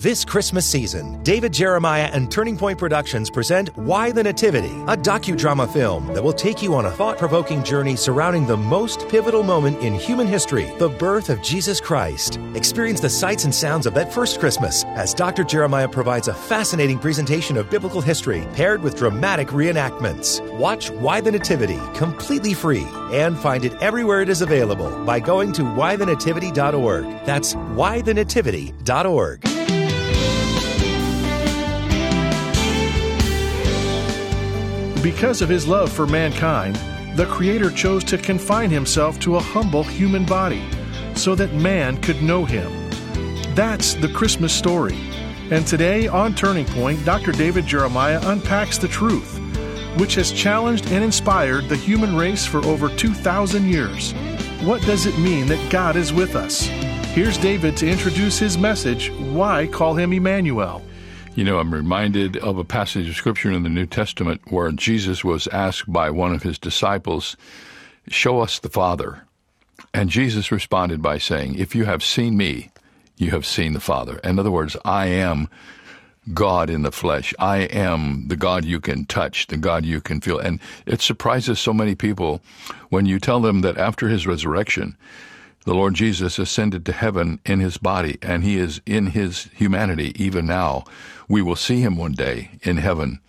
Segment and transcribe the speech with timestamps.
[0.00, 5.70] This Christmas season, David Jeremiah and Turning Point Productions present Why the Nativity, a docudrama
[5.70, 9.82] film that will take you on a thought provoking journey surrounding the most pivotal moment
[9.82, 12.38] in human history the birth of Jesus Christ.
[12.54, 15.44] Experience the sights and sounds of that first Christmas as Dr.
[15.44, 20.40] Jeremiah provides a fascinating presentation of biblical history paired with dramatic reenactments.
[20.56, 25.52] Watch Why the Nativity completely free and find it everywhere it is available by going
[25.52, 27.26] to whythenativity.org.
[27.26, 29.49] That's whythenativity.org.
[35.02, 36.76] Because of his love for mankind,
[37.16, 40.62] the Creator chose to confine himself to a humble human body
[41.14, 42.70] so that man could know him.
[43.54, 44.98] That's the Christmas story.
[45.50, 47.32] And today on Turning Point, Dr.
[47.32, 49.38] David Jeremiah unpacks the truth,
[49.98, 54.12] which has challenged and inspired the human race for over 2,000 years.
[54.62, 56.66] What does it mean that God is with us?
[57.14, 60.82] Here's David to introduce his message Why Call Him Emmanuel?
[61.36, 65.22] You know, I'm reminded of a passage of scripture in the New Testament where Jesus
[65.24, 67.36] was asked by one of his disciples,
[68.08, 69.22] Show us the Father.
[69.94, 72.72] And Jesus responded by saying, If you have seen me,
[73.16, 74.18] you have seen the Father.
[74.24, 75.48] In other words, I am
[76.34, 77.32] God in the flesh.
[77.38, 80.38] I am the God you can touch, the God you can feel.
[80.38, 82.40] And it surprises so many people
[82.88, 84.96] when you tell them that after his resurrection,
[85.64, 90.12] the Lord Jesus ascended to heaven in his body, and he is in his humanity
[90.22, 90.84] even now.
[91.28, 93.20] We will see him one day in heaven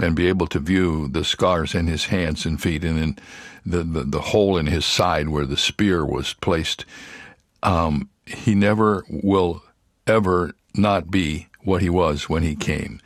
[0.00, 3.18] and be able to view the scars in his hands and feet and in
[3.64, 6.84] the, the, the hole in his side where the spear was placed.
[7.62, 9.62] Um, he never will
[10.06, 13.00] ever not be what he was when he came.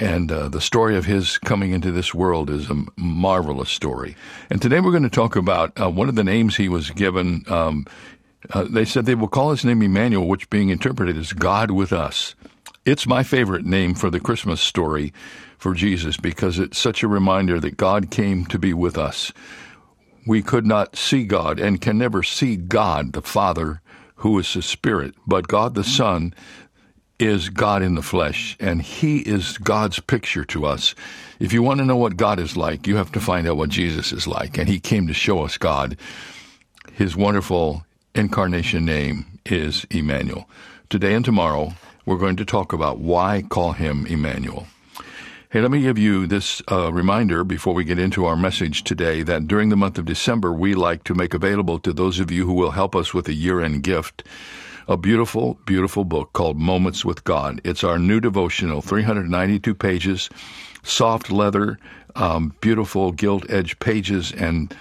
[0.00, 4.16] And uh, the story of his coming into this world is a marvelous story.
[4.48, 7.44] And today we're going to talk about uh, one of the names he was given.
[7.48, 7.86] Um,
[8.50, 11.92] uh, they said they will call his name Emmanuel, which being interpreted is God with
[11.92, 12.34] us.
[12.84, 15.12] It's my favorite name for the Christmas story
[15.56, 19.32] for Jesus because it's such a reminder that God came to be with us.
[20.26, 23.80] We could not see God and can never see God, the Father,
[24.16, 26.34] who is the Spirit, but God the Son
[27.22, 30.96] is God in the flesh, and He is God's picture to us.
[31.38, 33.70] If you want to know what God is like, you have to find out what
[33.70, 35.96] Jesus is like, and He came to show us God.
[36.92, 40.48] His wonderful incarnation name is Emmanuel.
[40.90, 41.74] Today and tomorrow,
[42.04, 44.66] we're going to talk about why call him Emmanuel.
[45.50, 49.22] Hey, let me give you this uh, reminder before we get into our message today
[49.22, 52.46] that during the month of December, we like to make available to those of you
[52.46, 54.24] who will help us with a year end gift
[54.88, 57.60] a beautiful, beautiful book called Moments with God.
[57.64, 60.30] It's our new devotional, 392 pages,
[60.82, 61.78] soft leather,
[62.16, 64.74] um, beautiful gilt edge pages, and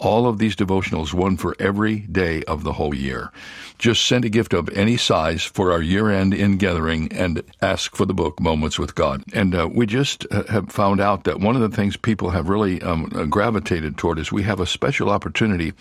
[0.00, 3.30] all of these devotionals, one for every day of the whole year.
[3.78, 7.94] Just send a gift of any size for our year end in gathering and ask
[7.94, 9.22] for the book Moments with God.
[9.32, 12.48] And uh, we just uh, have found out that one of the things people have
[12.48, 15.72] really um, uh, gravitated toward is we have a special opportunity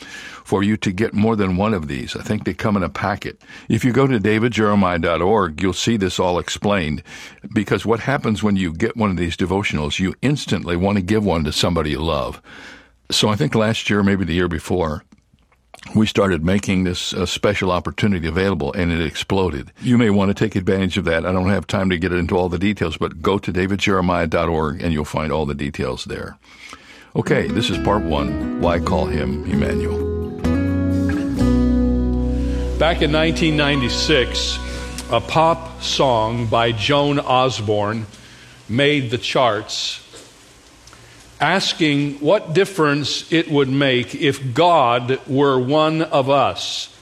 [0.43, 2.15] for you to get more than one of these.
[2.15, 3.41] I think they come in a packet.
[3.67, 7.03] If you go to davidjeremiah.org, you'll see this all explained
[7.53, 11.25] because what happens when you get one of these devotionals, you instantly want to give
[11.25, 12.41] one to somebody you love.
[13.11, 15.03] So I think last year, maybe the year before,
[15.95, 19.71] we started making this uh, special opportunity available and it exploded.
[19.81, 21.25] You may want to take advantage of that.
[21.25, 24.93] I don't have time to get into all the details, but go to davidjeremiah.org and
[24.93, 26.37] you'll find all the details there.
[27.15, 29.97] Okay, this is part one Why Call Him Emmanuel?
[32.77, 34.59] Back in 1996,
[35.11, 38.05] a pop song by Joan Osborne
[38.69, 40.05] made the charts
[41.39, 46.95] asking what difference it would make if God were one of us.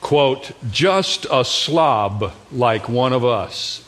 [0.00, 3.84] Quote, just a slob like one of us.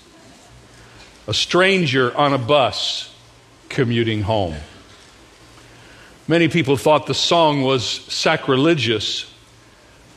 [1.26, 3.14] A stranger on a bus
[3.68, 4.56] commuting home.
[6.26, 9.30] Many people thought the song was sacrilegious,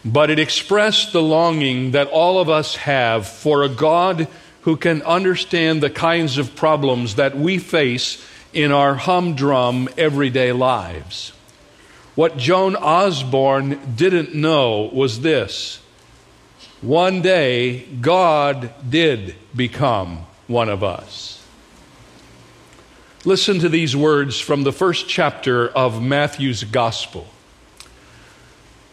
[0.05, 4.27] but it expressed the longing that all of us have for a God
[4.61, 8.24] who can understand the kinds of problems that we face
[8.57, 11.31] in our humdrum everyday lives.
[12.15, 15.80] What Joan Osborne didn't know was this
[16.81, 21.45] one day, God did become one of us.
[23.25, 27.27] Listen to these words from the first chapter of Matthew's Gospel.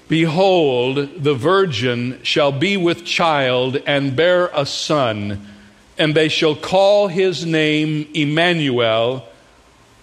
[0.09, 5.49] Behold, the virgin shall be with child and bear a son,
[5.97, 9.27] and they shall call his name Emmanuel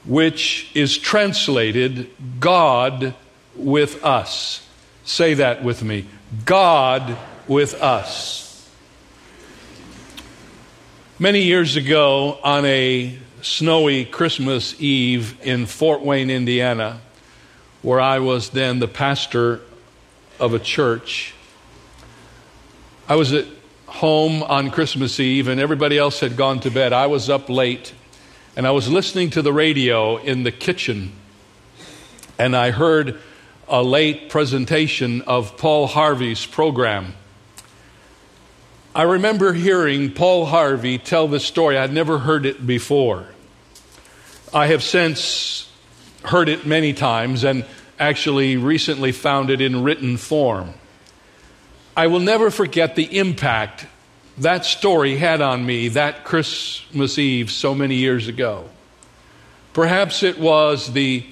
[0.05, 2.09] which is translated
[2.39, 3.13] God
[3.55, 4.67] with us.
[5.03, 6.07] Say that with me
[6.45, 7.17] God
[7.47, 8.69] with us.
[11.19, 17.01] Many years ago, on a snowy Christmas Eve in Fort Wayne, Indiana,
[17.81, 19.61] where I was then the pastor
[20.39, 21.33] of a church,
[23.07, 23.45] I was at
[23.87, 26.93] home on Christmas Eve and everybody else had gone to bed.
[26.93, 27.93] I was up late
[28.55, 31.13] and I was listening to the radio in the kitchen
[32.37, 33.19] and I heard
[33.67, 37.13] a late presentation of Paul Harvey's program.
[38.93, 41.77] I remember hearing Paul Harvey tell this story.
[41.77, 43.27] I'd never heard it before.
[44.53, 45.71] I have since
[46.23, 47.65] heard it many times and
[47.97, 50.73] actually recently found it in written form.
[51.95, 53.85] I will never forget the impact
[54.41, 58.67] that story had on me that Christmas Eve so many years ago.
[59.73, 61.23] Perhaps it was the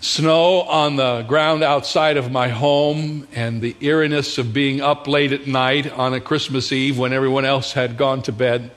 [0.00, 5.32] snow on the ground outside of my home and the eeriness of being up late
[5.32, 8.70] at night on a Christmas Eve when everyone else had gone to bed.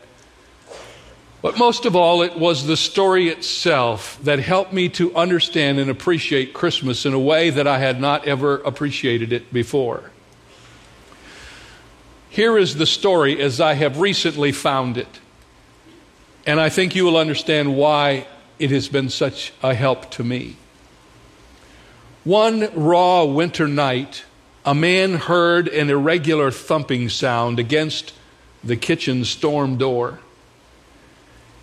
[1.41, 5.89] But most of all, it was the story itself that helped me to understand and
[5.89, 10.11] appreciate Christmas in a way that I had not ever appreciated it before.
[12.29, 15.19] Here is the story as I have recently found it.
[16.45, 18.27] And I think you will understand why
[18.59, 20.57] it has been such a help to me.
[22.23, 24.25] One raw winter night,
[24.63, 28.13] a man heard an irregular thumping sound against
[28.63, 30.19] the kitchen storm door.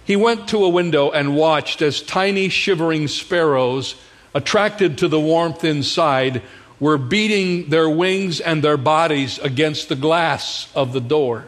[0.04, 3.96] He went to a window and watched as tiny shivering sparrows,
[4.34, 6.42] attracted to the warmth inside,
[6.78, 11.46] were beating their wings and their bodies against the glass of the door.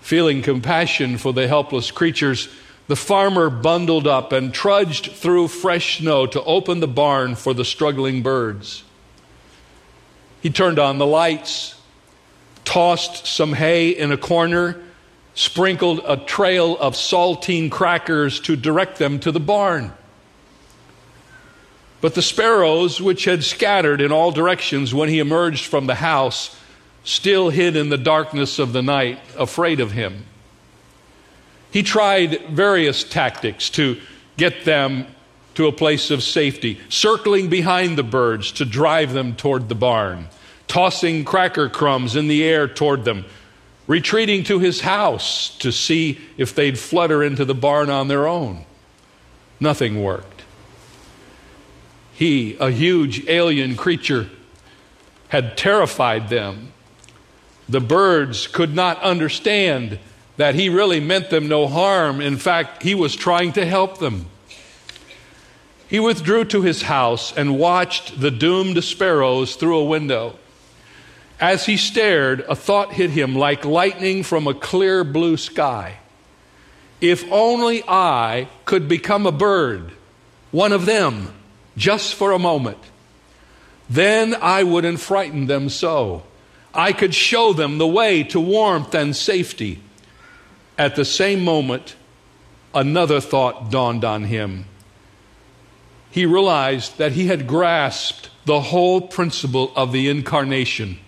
[0.00, 2.48] Feeling compassion for the helpless creatures,
[2.88, 7.64] the farmer bundled up and trudged through fresh snow to open the barn for the
[7.64, 8.84] struggling birds.
[10.42, 11.74] He turned on the lights,
[12.64, 14.78] tossed some hay in a corner,
[15.34, 19.92] sprinkled a trail of saltine crackers to direct them to the barn.
[22.04, 26.54] But the sparrows, which had scattered in all directions when he emerged from the house,
[27.02, 30.26] still hid in the darkness of the night, afraid of him.
[31.70, 33.98] He tried various tactics to
[34.36, 35.06] get them
[35.54, 40.28] to a place of safety, circling behind the birds to drive them toward the barn,
[40.68, 43.24] tossing cracker crumbs in the air toward them,
[43.86, 48.66] retreating to his house to see if they'd flutter into the barn on their own.
[49.58, 50.33] Nothing worked.
[52.14, 54.28] He, a huge alien creature,
[55.28, 56.72] had terrified them.
[57.68, 59.98] The birds could not understand
[60.36, 62.20] that he really meant them no harm.
[62.20, 64.26] In fact, he was trying to help them.
[65.88, 70.38] He withdrew to his house and watched the doomed sparrows through a window.
[71.40, 75.98] As he stared, a thought hit him like lightning from a clear blue sky.
[77.00, 79.92] If only I could become a bird,
[80.52, 81.34] one of them,
[81.76, 82.78] just for a moment,
[83.88, 86.22] then I wouldn't frighten them so.
[86.72, 89.80] I could show them the way to warmth and safety.
[90.76, 91.94] At the same moment,
[92.74, 94.64] another thought dawned on him.
[96.10, 100.98] He realized that he had grasped the whole principle of the incarnation.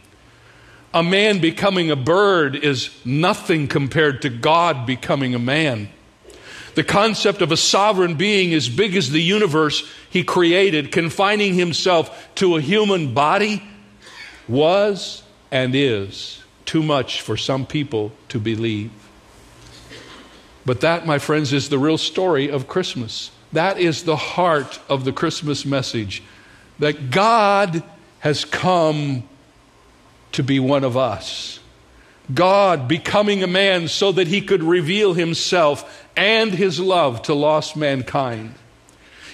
[0.94, 5.90] A man becoming a bird is nothing compared to God becoming a man.
[6.76, 12.28] The concept of a sovereign being as big as the universe he created, confining himself
[12.36, 13.62] to a human body,
[14.46, 18.90] was and is too much for some people to believe.
[20.66, 23.30] But that, my friends, is the real story of Christmas.
[23.54, 26.22] That is the heart of the Christmas message
[26.78, 27.82] that God
[28.18, 29.22] has come
[30.32, 31.58] to be one of us.
[32.34, 37.76] God becoming a man so that he could reveal himself and his love to lost
[37.76, 38.54] mankind.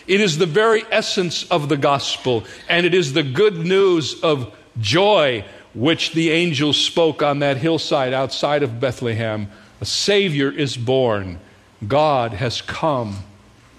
[0.07, 4.53] It is the very essence of the gospel, and it is the good news of
[4.81, 9.49] joy which the angels spoke on that hillside outside of Bethlehem
[9.81, 11.41] a Savior is born.
[11.87, 13.25] God has come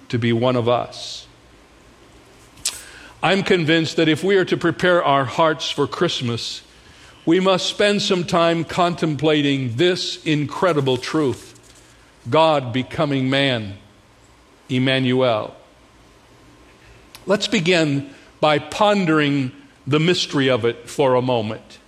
[0.09, 1.27] to be one of us.
[3.21, 6.61] I'm convinced that if we are to prepare our hearts for Christmas,
[7.25, 11.52] we must spend some time contemplating this incredible truth
[12.29, 13.77] God becoming man,
[14.69, 15.55] Emmanuel.
[17.25, 19.51] Let's begin by pondering
[19.85, 21.79] the mystery of it for a moment.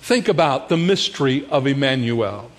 [0.00, 2.50] Think about the mystery of Emmanuel.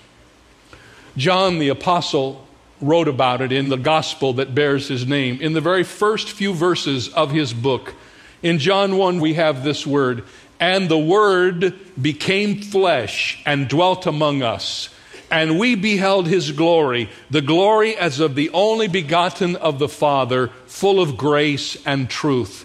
[1.16, 2.46] John the Apostle
[2.80, 5.40] wrote about it in the gospel that bears his name.
[5.40, 7.94] In the very first few verses of his book,
[8.42, 10.24] in John 1, we have this word,
[10.60, 14.90] and the Word became flesh and dwelt among us,
[15.34, 20.46] and we beheld his glory, the glory as of the only begotten of the Father,
[20.66, 22.64] full of grace and truth.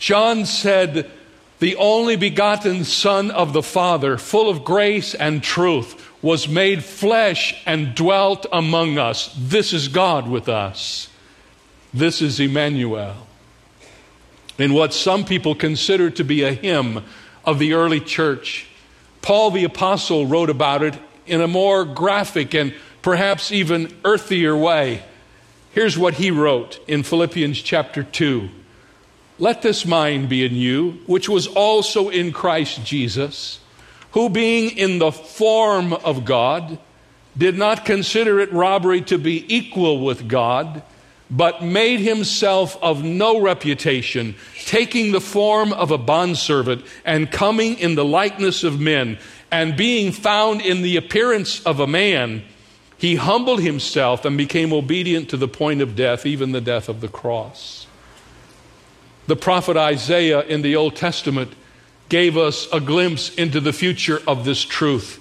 [0.00, 1.08] John said,
[1.60, 7.54] The only begotten Son of the Father, full of grace and truth, was made flesh
[7.66, 9.32] and dwelt among us.
[9.38, 11.08] This is God with us.
[11.94, 13.28] This is Emmanuel.
[14.58, 17.04] In what some people consider to be a hymn
[17.44, 18.66] of the early church,
[19.20, 25.02] Paul the Apostle wrote about it in a more graphic and perhaps even earthier way.
[25.72, 28.48] Here's what he wrote in Philippians chapter 2
[29.38, 33.58] Let this mind be in you, which was also in Christ Jesus,
[34.12, 36.78] who being in the form of God,
[37.36, 40.82] did not consider it robbery to be equal with God,
[41.30, 44.34] but made himself of no reputation,
[44.66, 49.18] taking the form of a bondservant and coming in the likeness of men
[49.52, 52.42] and being found in the appearance of a man,
[52.96, 57.02] he humbled himself and became obedient to the point of death, even the death of
[57.02, 57.86] the cross.
[59.26, 61.52] The prophet Isaiah in the Old Testament
[62.08, 65.18] gave us a glimpse into the future of this truth.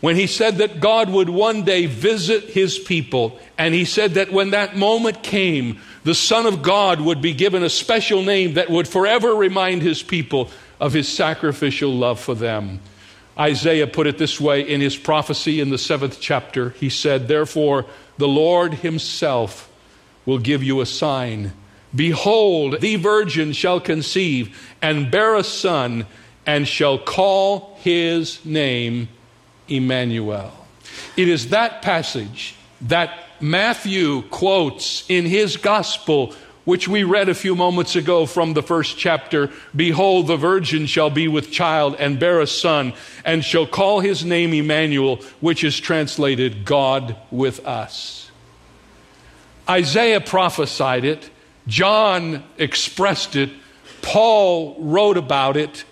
[0.00, 4.30] When he said that God would one day visit his people, and he said that
[4.30, 8.70] when that moment came, the Son of God would be given a special name that
[8.70, 10.48] would forever remind his people
[10.80, 12.78] of his sacrificial love for them.
[13.38, 16.70] Isaiah put it this way in his prophecy in the seventh chapter.
[16.70, 19.70] He said, Therefore, the Lord himself
[20.26, 21.52] will give you a sign.
[21.94, 26.06] Behold, the virgin shall conceive and bear a son,
[26.44, 29.08] and shall call his name
[29.68, 30.52] Emmanuel.
[31.16, 36.34] It is that passage that Matthew quotes in his gospel
[36.68, 41.08] which we read a few moments ago from the first chapter Behold, the virgin shall
[41.08, 42.92] be with child and bear a son,
[43.24, 48.30] and shall call his name Emmanuel, which is translated God with us.
[49.66, 51.30] Isaiah prophesied it,
[51.66, 53.48] John expressed it,
[54.02, 55.84] Paul wrote about it,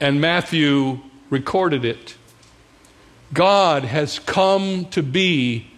[0.00, 2.16] and Matthew recorded it.
[3.34, 5.70] God has come to be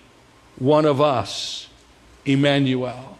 [0.60, 1.66] one of us,
[2.24, 3.15] Emmanuel.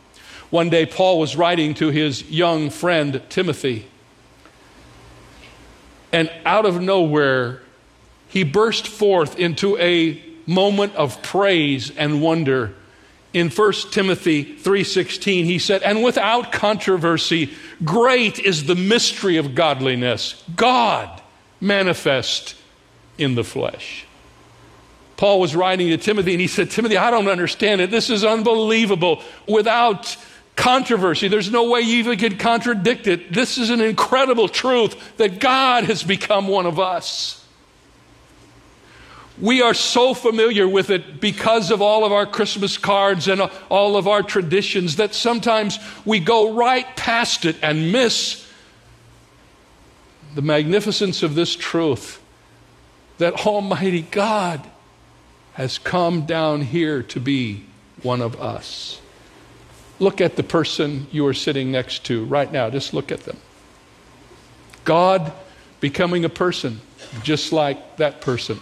[0.51, 3.87] One day, Paul was writing to his young friend Timothy,
[6.13, 7.63] and out of nowhere,
[8.29, 12.75] he burst forth into a moment of praise and wonder.
[13.35, 17.51] In 1 Timothy 3:16 he said, "And without controversy,
[17.85, 21.11] great is the mystery of godliness, God
[21.61, 22.55] manifest
[23.19, 24.05] in the flesh."
[25.17, 27.91] Paul was writing to Timothy and he said, "Timothy, I don't understand it.
[27.91, 29.23] This is unbelievable.
[29.47, 30.17] Without
[30.57, 31.29] controversy.
[31.29, 33.33] There's no way you even can contradict it.
[33.33, 37.47] This is an incredible truth that God has become one of us.
[39.41, 43.97] We are so familiar with it because of all of our Christmas cards and all
[43.97, 48.51] of our traditions that sometimes we go right past it and miss
[50.35, 52.23] the magnificence of this truth
[53.19, 54.67] that Almighty God
[55.53, 57.65] has come down here to be
[58.03, 59.01] one of us.
[59.99, 62.69] Look at the person you are sitting next to right now.
[62.71, 63.39] Just look at them.
[64.85, 65.33] God
[65.81, 66.81] becoming a person
[67.23, 68.61] just like that person.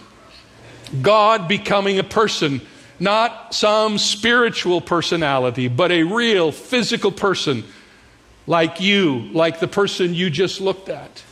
[1.02, 2.60] God becoming a person,
[3.00, 7.64] not some spiritual personality, but a real physical person
[8.46, 11.22] like you, like the person you just looked at.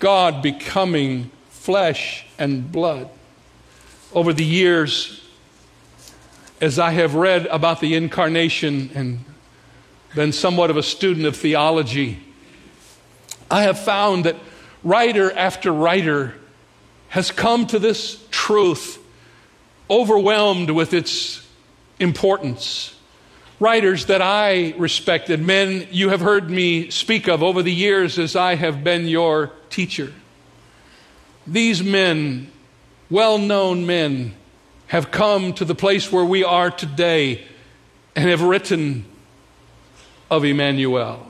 [0.00, 3.08] God becoming flesh and blood.
[4.12, 5.22] Over the years,
[6.60, 9.24] as I have read about the incarnation and
[10.18, 12.18] been somewhat of a student of theology,
[13.48, 14.34] I have found that
[14.82, 16.34] writer after writer
[17.10, 18.98] has come to this truth
[19.88, 21.46] overwhelmed with its
[22.00, 22.96] importance.
[23.60, 28.34] Writers that I respected, men you have heard me speak of over the years as
[28.34, 30.12] I have been your teacher.
[31.46, 32.50] These men,
[33.08, 34.34] well known men,
[34.88, 37.44] have come to the place where we are today
[38.16, 39.04] and have written
[40.30, 41.26] of Emmanuel.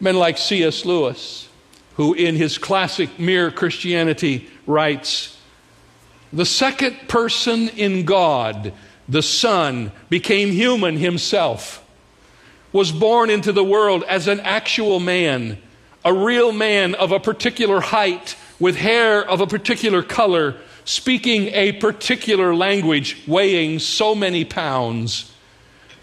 [0.00, 0.84] Men like C.S.
[0.84, 1.48] Lewis,
[1.94, 5.38] who in his classic Mere Christianity writes,
[6.32, 8.72] The second person in God,
[9.08, 11.82] the Son, became human himself,
[12.72, 15.58] was born into the world as an actual man,
[16.04, 21.72] a real man of a particular height, with hair of a particular color, speaking a
[21.72, 25.32] particular language, weighing so many pounds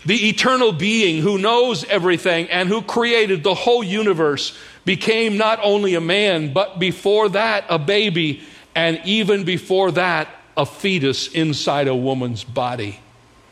[0.05, 5.95] the eternal being who knows everything and who created the whole universe became not only
[5.95, 8.43] a man, but before that, a baby,
[8.75, 12.99] and even before that, a fetus inside a woman's body.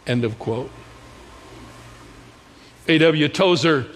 [0.05, 0.69] End of quote.
[2.87, 3.27] A.W.
[3.29, 3.87] Tozer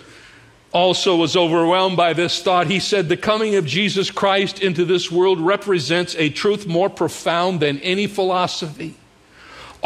[0.72, 2.68] also was overwhelmed by this thought.
[2.68, 7.60] He said, The coming of Jesus Christ into this world represents a truth more profound
[7.60, 8.96] than any philosophy.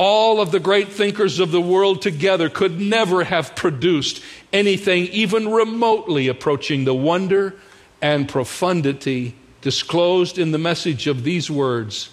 [0.01, 5.51] All of the great thinkers of the world together could never have produced anything even
[5.51, 7.55] remotely approaching the wonder
[8.01, 12.11] and profundity disclosed in the message of these words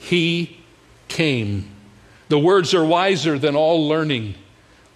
[0.00, 0.58] He
[1.06, 1.70] came.
[2.28, 4.34] The words are wiser than all learning.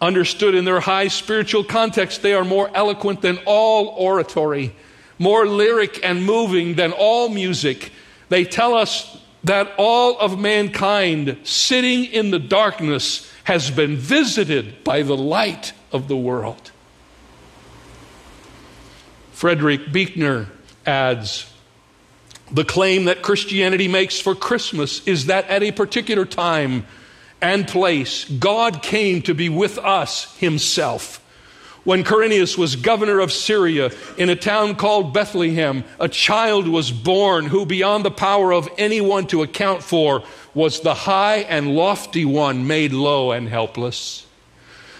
[0.00, 4.74] Understood in their high spiritual context, they are more eloquent than all oratory,
[5.16, 7.92] more lyric and moving than all music.
[8.30, 15.02] They tell us that all of mankind sitting in the darkness has been visited by
[15.02, 16.70] the light of the world.
[19.32, 20.48] Frederick Buechner
[20.86, 21.52] adds
[22.50, 26.86] The claim that Christianity makes for Christmas is that at a particular time
[27.40, 31.21] and place, God came to be with us Himself.
[31.84, 37.46] When Quirinius was governor of Syria in a town called Bethlehem, a child was born
[37.46, 40.22] who, beyond the power of anyone to account for,
[40.54, 44.26] was the high and lofty one made low and helpless.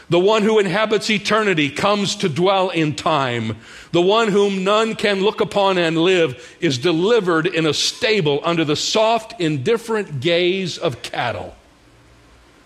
[0.09, 3.59] The one who inhabits eternity comes to dwell in time.
[3.93, 8.65] The one whom none can look upon and live is delivered in a stable under
[8.65, 11.55] the soft, indifferent gaze of cattle.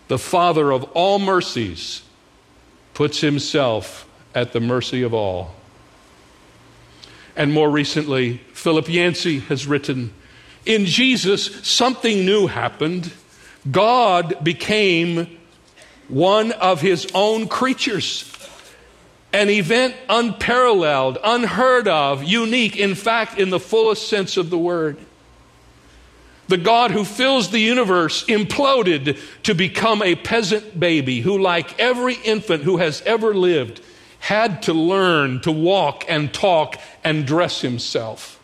[0.09, 2.03] The Father of all mercies
[2.95, 4.06] puts himself
[4.37, 5.55] at the mercy of all.
[7.35, 10.13] And more recently, Philip Yancey has written
[10.67, 13.13] In Jesus, something new happened.
[13.69, 15.39] God became
[16.09, 18.31] one of his own creatures.
[19.33, 24.99] An event unparalleled, unheard of, unique, in fact, in the fullest sense of the word.
[26.49, 32.15] The God who fills the universe imploded to become a peasant baby who, like every
[32.15, 33.81] infant who has ever lived,
[34.19, 38.41] had to learn to walk and talk and dress himself.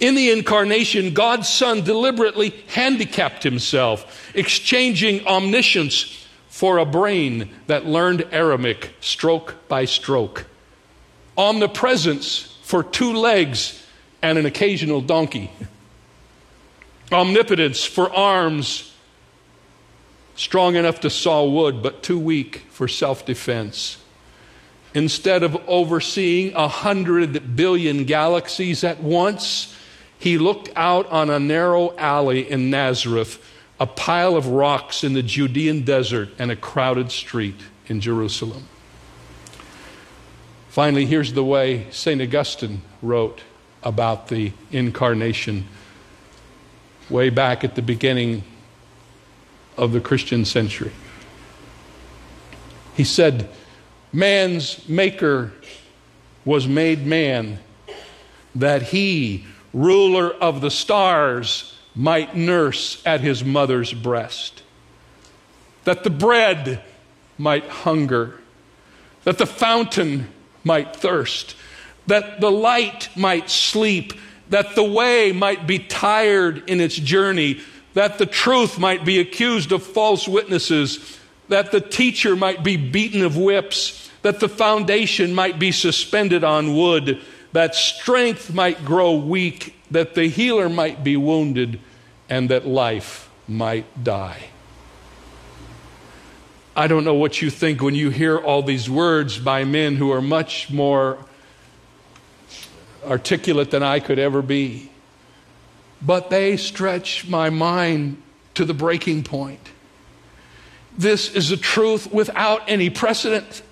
[0.00, 8.26] In the incarnation, God's Son deliberately handicapped himself, exchanging omniscience for a brain that learned
[8.32, 10.46] Aramaic stroke by stroke,
[11.38, 13.84] omnipresence for two legs
[14.20, 15.50] and an occasional donkey,
[17.12, 18.92] omnipotence for arms
[20.36, 23.98] strong enough to saw wood but too weak for self defense
[24.94, 29.76] Instead of overseeing a hundred billion galaxies at once,
[30.18, 33.44] he looked out on a narrow alley in Nazareth,
[33.80, 38.68] a pile of rocks in the Judean desert, and a crowded street in Jerusalem.
[40.68, 42.22] Finally, here's the way St.
[42.22, 43.42] Augustine wrote
[43.82, 45.66] about the incarnation
[47.10, 48.44] way back at the beginning
[49.76, 50.92] of the Christian century.
[52.96, 53.48] He said,
[54.14, 55.50] Man's maker
[56.44, 57.58] was made man,
[58.54, 64.62] that he, ruler of the stars, might nurse at his mother's breast,
[65.82, 66.80] that the bread
[67.38, 68.38] might hunger,
[69.24, 70.28] that the fountain
[70.62, 71.56] might thirst,
[72.06, 74.12] that the light might sleep,
[74.48, 77.60] that the way might be tired in its journey,
[77.94, 83.22] that the truth might be accused of false witnesses, that the teacher might be beaten
[83.22, 87.20] of whips that the foundation might be suspended on wood,
[87.52, 91.78] that strength might grow weak, that the healer might be wounded,
[92.30, 94.44] and that life might die.
[96.74, 100.10] I don't know what you think when you hear all these words by men who
[100.10, 101.18] are much more
[103.04, 104.90] articulate than I could ever be.
[106.00, 108.22] But they stretch my mind
[108.54, 109.60] to the breaking point.
[110.96, 113.62] This is a truth without any precedent.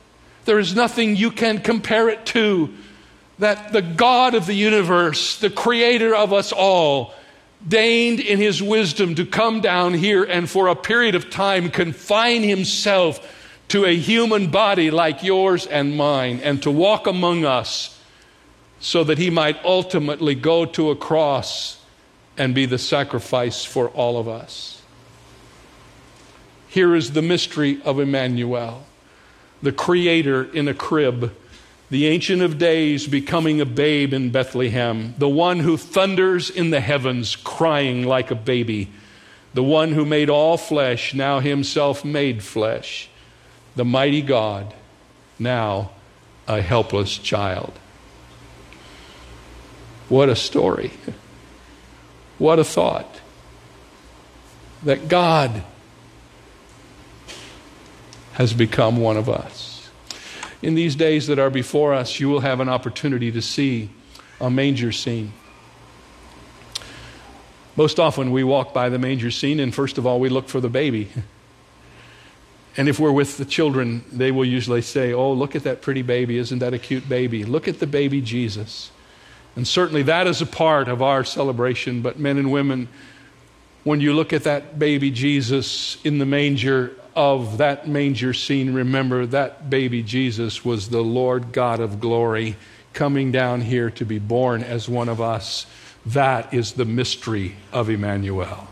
[0.45, 2.73] There is nothing you can compare it to.
[3.39, 7.15] That the God of the universe, the creator of us all,
[7.67, 12.43] deigned in his wisdom to come down here and for a period of time confine
[12.43, 13.21] himself
[13.69, 17.99] to a human body like yours and mine and to walk among us
[18.81, 21.81] so that he might ultimately go to a cross
[22.37, 24.82] and be the sacrifice for all of us.
[26.73, 28.87] Here is the mystery of Emmanuel
[29.61, 31.37] the Creator in a crib,
[31.91, 36.81] the Ancient of Days becoming a babe in Bethlehem, the one who thunders in the
[36.81, 38.91] heavens, crying like a baby,
[39.53, 43.11] the one who made all flesh, now himself made flesh,
[43.77, 44.73] the mighty God,
[45.39, 45.91] now
[46.49, 47.75] a helpless child.
[50.09, 50.93] What a story.
[52.39, 53.21] What a thought.
[54.83, 55.63] that God
[58.35, 59.91] has become one of us.
[60.63, 63.91] In these days that are before us, you will have an opportunity to see
[64.41, 65.33] a manger scene.
[67.77, 70.61] Most often we walk by the manger scene, and first of all, we look for
[70.61, 71.09] the baby.
[72.75, 76.01] And if we're with the children, they will usually say, Oh, look at that pretty
[76.01, 76.39] baby.
[76.39, 77.45] Isn't that a cute baby?
[77.45, 78.91] Look at the baby Jesus.
[79.57, 82.01] And certainly that is a part of our celebration.
[82.01, 82.89] But men and women,
[83.85, 89.27] when you look at that baby Jesus in the manger of that manger scene, remember
[89.27, 92.57] that baby Jesus was the Lord God of glory
[92.93, 95.67] coming down here to be born as one of us.
[96.07, 98.67] That is the mystery of Emmanuel.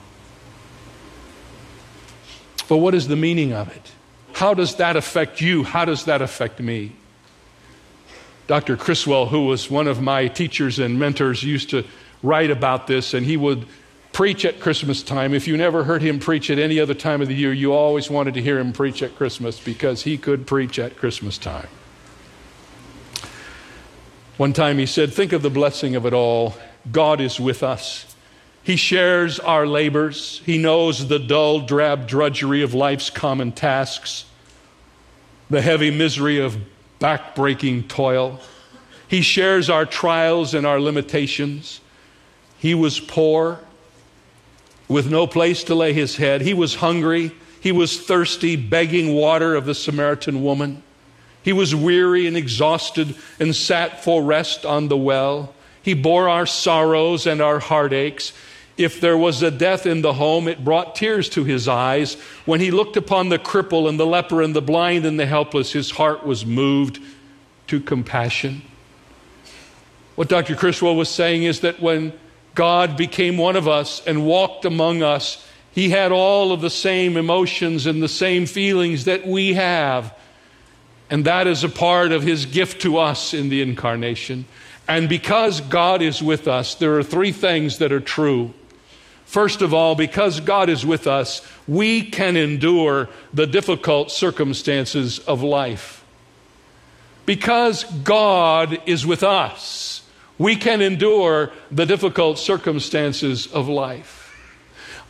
[2.68, 3.92] But what is the meaning of it?
[4.32, 5.64] How does that affect you?
[5.64, 6.92] How does that affect me?
[8.46, 8.76] Dr.
[8.76, 11.84] Criswell, who was one of my teachers and mentors, used to
[12.22, 13.66] write about this, and he would
[14.12, 15.34] preach at Christmas time.
[15.34, 18.10] If you never heard him preach at any other time of the year, you always
[18.10, 21.68] wanted to hear him preach at Christmas because he could preach at Christmas time.
[24.36, 26.54] One time he said, Think of the blessing of it all.
[26.90, 28.14] God is with us.
[28.62, 30.42] He shares our labors.
[30.44, 34.24] He knows the dull, drab drudgery of life's common tasks,
[35.48, 36.56] the heavy misery of
[37.00, 38.40] backbreaking toil.
[39.08, 41.80] He shares our trials and our limitations.
[42.58, 43.60] He was poor
[44.90, 46.40] with no place to lay his head.
[46.40, 47.30] He was hungry.
[47.60, 50.82] He was thirsty, begging water of the Samaritan woman.
[51.42, 55.54] He was weary and exhausted and sat for rest on the well.
[55.80, 58.32] He bore our sorrows and our heartaches.
[58.76, 62.14] If there was a death in the home, it brought tears to his eyes.
[62.44, 65.72] When he looked upon the cripple and the leper and the blind and the helpless,
[65.72, 66.98] his heart was moved
[67.68, 68.62] to compassion.
[70.16, 70.56] What Dr.
[70.56, 72.12] Criswell was saying is that when
[72.54, 77.16] God became one of us and walked among us, he had all of the same
[77.16, 80.14] emotions and the same feelings that we have.
[81.10, 84.46] And that is a part of his gift to us in the incarnation.
[84.88, 88.52] And because God is with us, there are three things that are true.
[89.24, 95.40] First of all, because God is with us, we can endure the difficult circumstances of
[95.42, 96.04] life.
[97.26, 99.99] Because God is with us,
[100.40, 104.34] we can endure the difficult circumstances of life.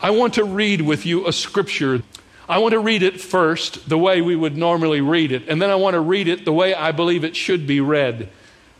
[0.02, 2.02] I want to read with you a scripture.
[2.48, 5.70] I want to read it first the way we would normally read it, and then
[5.70, 8.28] I want to read it the way I believe it should be read.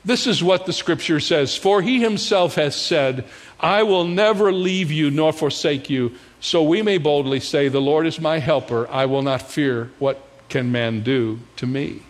[0.05, 3.27] This is what the scripture says For he himself has said,
[3.61, 6.17] I will never leave you nor forsake you.
[6.41, 8.89] So we may boldly say, The Lord is my helper.
[8.89, 9.93] I will not fear.
[10.01, 12.03] What can man do to me?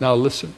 [0.00, 0.54] Now listen.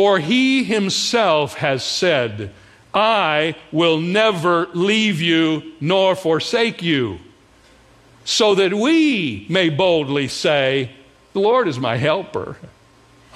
[0.00, 2.54] For he himself has said,
[2.94, 7.18] I will never leave you nor forsake you.
[8.24, 10.92] So that we may boldly say,
[11.34, 12.56] The Lord is my helper.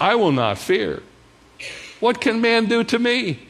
[0.01, 1.03] I will not fear.
[2.01, 3.41] What can man do to me?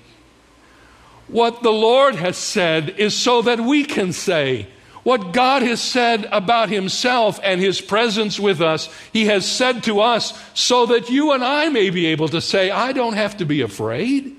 [1.28, 4.66] What the Lord has said is so that we can say,
[5.04, 10.00] what God has said about Himself and His presence with us, He has said to
[10.00, 13.44] us so that you and I may be able to say, I don't have to
[13.44, 14.34] be afraid.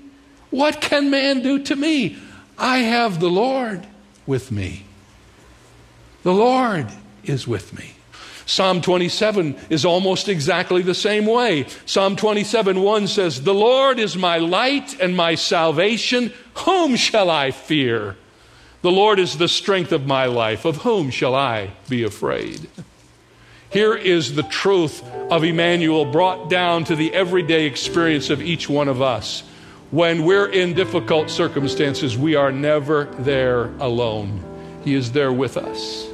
[0.50, 2.18] What can man do to me?
[2.58, 3.86] I have the Lord
[4.26, 4.84] with me.
[6.22, 6.88] The Lord
[7.24, 7.92] is with me.
[8.46, 11.66] Psalm 27 is almost exactly the same way.
[11.84, 16.32] Psalm 27 1 says, The Lord is my light and my salvation.
[16.54, 18.16] Whom shall I fear?
[18.86, 20.64] The Lord is the strength of my life.
[20.64, 22.68] Of whom shall I be afraid?
[23.68, 28.86] Here is the truth of Emmanuel brought down to the everyday experience of each one
[28.86, 29.42] of us.
[29.90, 34.40] When we're in difficult circumstances, we are never there alone.
[34.84, 36.08] He is there with us.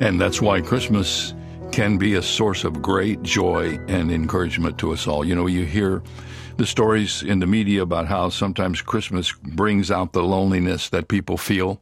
[0.00, 1.34] And that's why Christmas
[1.78, 5.24] can be a source of great joy and encouragement to us all.
[5.24, 6.02] You know, you hear
[6.56, 11.36] the stories in the media about how sometimes Christmas brings out the loneliness that people
[11.36, 11.80] feel.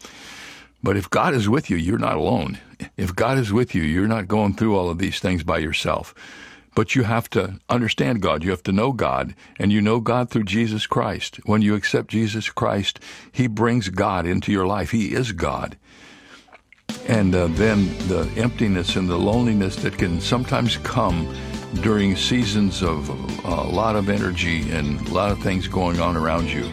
[0.82, 2.58] But if God is with you, you're not alone.
[2.98, 6.14] If God is with you, you're not going through all of these things by yourself.
[6.74, 8.44] But you have to understand God.
[8.44, 11.40] You have to know God, and you know God through Jesus Christ.
[11.46, 13.00] When you accept Jesus Christ,
[13.32, 14.90] He brings God into your life.
[14.90, 15.78] He is God.
[17.08, 21.32] And uh, then the emptiness and the loneliness that can sometimes come
[21.82, 23.10] during seasons of
[23.44, 26.70] uh, a lot of energy and a lot of things going on around you.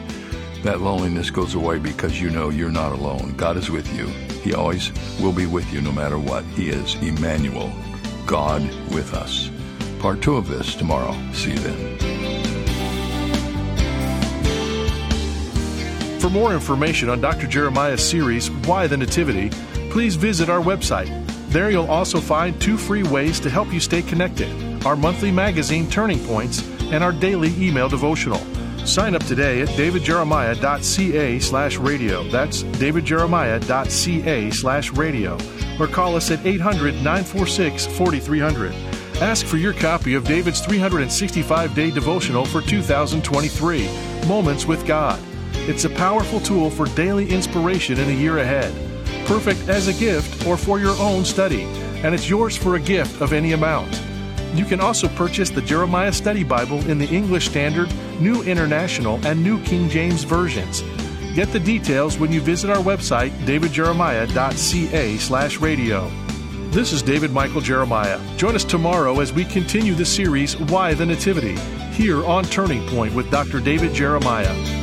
[0.63, 3.33] That loneliness goes away because you know you're not alone.
[3.35, 4.07] God is with you.
[4.41, 6.43] He always will be with you no matter what.
[6.45, 7.71] He is Emmanuel,
[8.25, 8.61] God
[8.93, 9.49] with us.
[9.99, 11.13] Part two of this tomorrow.
[11.33, 12.02] See you then.
[16.23, 17.47] For more information on Dr.
[17.47, 19.49] Jeremiah's series, Why the Nativity,
[19.89, 21.09] please visit our website.
[21.49, 24.47] There you'll also find two free ways to help you stay connected
[24.85, 28.39] our monthly magazine, Turning Points, and our daily email devotional.
[28.85, 32.23] Sign up today at davidjeremiah.ca slash radio.
[32.29, 35.37] That's davidjeremiah.ca slash radio.
[35.77, 38.73] Or call us at 800 946 4300.
[39.21, 43.89] Ask for your copy of David's 365 day devotional for 2023
[44.25, 45.19] Moments with God.
[45.65, 48.73] It's a powerful tool for daily inspiration in the year ahead.
[49.25, 51.63] Perfect as a gift or for your own study,
[52.03, 54.03] and it's yours for a gift of any amount.
[54.55, 59.41] You can also purchase the Jeremiah Study Bible in the English Standard, New International, and
[59.41, 60.83] New King James versions.
[61.33, 66.11] Get the details when you visit our website, davidjeremiah.ca/radio.
[66.71, 68.19] This is David Michael Jeremiah.
[68.35, 71.55] Join us tomorrow as we continue the series Why the Nativity
[71.93, 73.61] here on Turning Point with Dr.
[73.61, 74.82] David Jeremiah.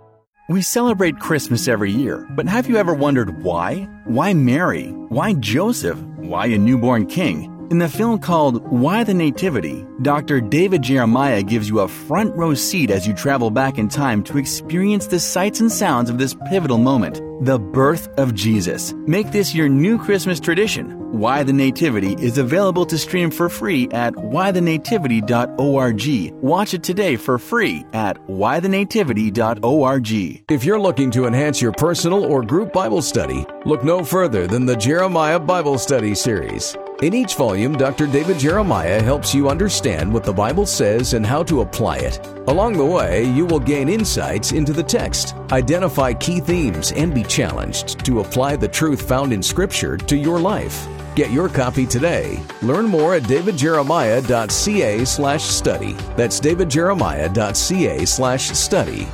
[0.51, 3.87] We celebrate Christmas every year, but have you ever wondered why?
[4.03, 4.87] Why Mary?
[5.07, 5.97] Why Joseph?
[6.17, 7.47] Why a newborn king?
[7.71, 10.41] In the film called Why the Nativity, Dr.
[10.41, 14.37] David Jeremiah gives you a front row seat as you travel back in time to
[14.37, 18.91] experience the sights and sounds of this pivotal moment, the birth of Jesus.
[19.07, 20.97] Make this your new Christmas tradition.
[21.17, 26.43] Why the Nativity is available to stream for free at whythenativity.org.
[26.43, 30.51] Watch it today for free at whythenativity.org.
[30.51, 34.65] If you're looking to enhance your personal or group Bible study, look no further than
[34.65, 36.75] the Jeremiah Bible Study Series.
[37.01, 38.05] In each volume, Dr.
[38.05, 42.23] David Jeremiah helps you understand what the Bible says and how to apply it.
[42.47, 47.23] Along the way, you will gain insights into the text, identify key themes, and be
[47.23, 50.87] challenged to apply the truth found in Scripture to your life.
[51.15, 52.39] Get your copy today.
[52.61, 55.93] Learn more at davidjeremiah.ca slash study.
[56.15, 59.07] That's davidjeremiah.ca slash study.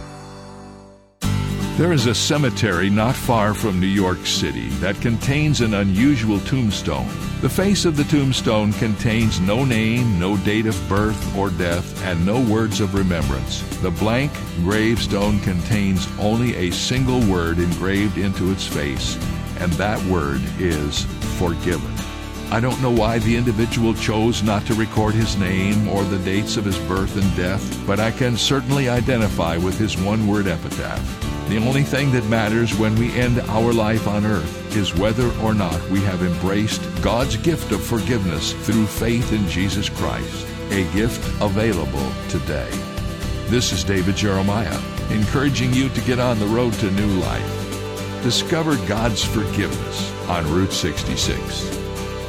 [1.77, 7.07] There is a cemetery not far from New York City that contains an unusual tombstone.
[7.41, 12.25] The face of the tombstone contains no name, no date of birth or death, and
[12.25, 13.61] no words of remembrance.
[13.83, 14.31] The blank
[14.63, 19.15] gravestone contains only a single word engraved into its face,
[19.59, 21.05] and that word is
[21.37, 21.93] forgiven.
[22.49, 26.57] I don't know why the individual chose not to record his name or the dates
[26.57, 31.26] of his birth and death, but I can certainly identify with his one word epitaph.
[31.47, 35.53] The only thing that matters when we end our life on earth is whether or
[35.53, 41.25] not we have embraced God's gift of forgiveness through faith in Jesus Christ, a gift
[41.41, 42.69] available today.
[43.45, 44.77] This is David Jeremiah,
[45.09, 48.23] encouraging you to get on the road to new life.
[48.23, 51.77] Discover God's forgiveness on Route 66.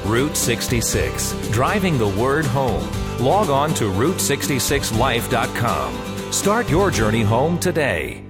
[0.05, 2.89] Route 66, driving the word home.
[3.19, 6.33] Log on to Route66Life.com.
[6.33, 8.28] Start your journey home today.